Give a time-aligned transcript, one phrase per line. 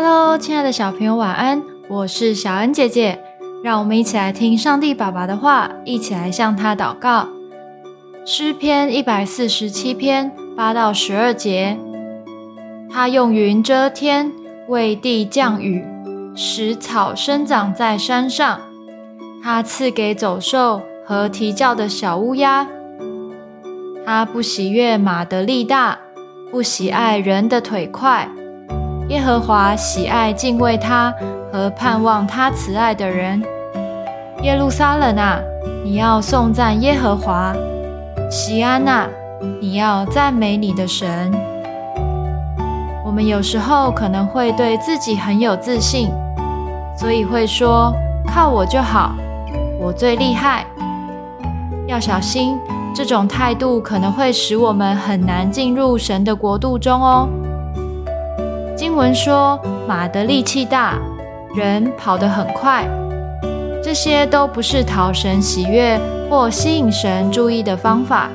[0.00, 1.60] Hello，亲爱的小朋友，晚安！
[1.88, 3.20] 我是小恩姐姐，
[3.64, 7.26] 让我们一起来听上帝爸爸的话，一起来向他祷告。
[8.24, 11.76] 诗篇一百四十七篇八到十二节，
[12.88, 14.30] 他用云遮天，
[14.68, 15.84] 为地降雨，
[16.36, 18.60] 使草生长在山上。
[19.42, 22.68] 他赐给走兽和啼叫的小乌鸦。
[24.06, 25.98] 他不喜悦马的力大，
[26.52, 28.30] 不喜爱人的腿快。
[29.08, 31.12] 耶和华喜爱敬畏他
[31.50, 33.42] 和盼望他慈爱的人。
[34.42, 35.40] 耶路撒冷啊，
[35.82, 37.54] 你要颂赞耶和华；
[38.30, 39.08] 西安啊，
[39.60, 41.32] 你要赞美你的神。
[43.02, 46.10] 我们有时候可能会对自己很有自信，
[46.94, 47.90] 所以会说
[48.26, 49.12] 靠我就好。
[49.80, 50.66] 我最厉害，
[51.86, 52.58] 要小心，
[52.94, 57.26] 这种态度可能会使我们很难进入神的国度中哦。
[58.78, 60.94] 经文说，马的力气大，
[61.52, 62.88] 人跑得很快，
[63.82, 68.28] 这些都不是讨神喜悦或吸引神注意的方法，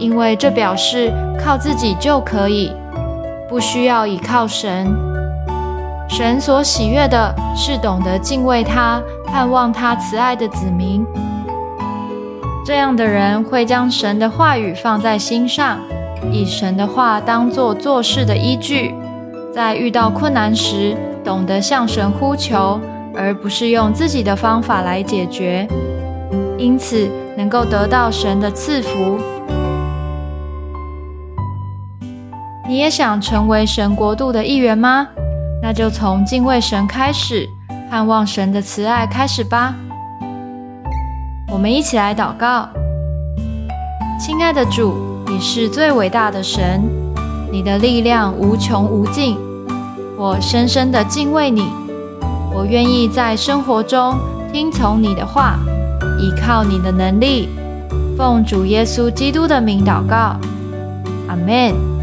[0.00, 2.72] 因为这表示靠自己就可以，
[3.48, 4.92] 不需要依靠神。
[6.08, 11.06] 神所喜悦的是懂得敬畏他、盼望他慈爱的子民。
[12.64, 15.78] 这样的人会将神的话语放在心上，
[16.32, 18.92] 以神的话当作做事的依据。
[19.56, 22.78] 在遇到困难时，懂得向神呼求，
[23.16, 25.66] 而不是用自己的方法来解决，
[26.58, 29.18] 因此能够得到神的赐福。
[32.68, 35.08] 你也想成为神国度的一员吗？
[35.62, 37.48] 那就从敬畏神开始，
[37.88, 39.74] 盼望神的慈爱开始吧。
[41.50, 42.68] 我们一起来祷告：
[44.20, 44.92] 亲爱的主，
[45.26, 46.82] 你是最伟大的神，
[47.50, 49.45] 你的力量无穷无尽。
[50.18, 51.64] 我深深的敬畏你，
[52.54, 54.18] 我愿意在生活中
[54.50, 55.58] 听从你的话，
[56.18, 57.50] 依靠你的能力，
[58.16, 60.34] 奉主耶稣基督的名祷告，
[61.28, 61.95] 阿门。